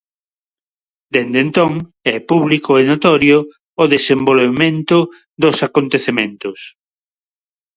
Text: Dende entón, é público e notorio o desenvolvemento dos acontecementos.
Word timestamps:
Dende 1.13 1.39
entón, 1.45 1.71
é 2.15 2.17
público 2.31 2.71
e 2.81 2.83
notorio 2.91 3.37
o 3.83 3.85
desenvolvemento 3.95 4.97
dos 5.41 5.57
acontecementos. 5.67 6.59